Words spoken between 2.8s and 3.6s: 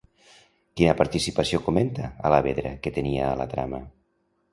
que tenia a la